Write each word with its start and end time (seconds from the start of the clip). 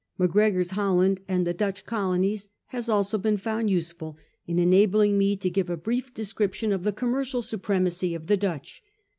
Macgregor*s 0.17 0.71
* 0.71 0.71
Holland 0.71 1.19
and 1.27 1.45
the 1.45 1.53
Dutch 1.53 1.85
Colonies* 1.85 2.49
has 2.69 2.89
also 2.89 3.19
been 3.19 3.37
found 3.37 3.69
useful 3.69 4.17
in 4.47 4.57
enabling 4.57 5.15
me 5.15 5.35
to 5.35 5.47
give 5.47 5.69
a 5.69 5.77
brief 5.77 6.11
description 6.11 6.71
of 6.71 6.81
the 6.83 6.91
commercial 6.91 7.43
supremacy 7.43 8.15
of 8.15 8.25
the 8.25 8.35
Dutch. 8.37 8.81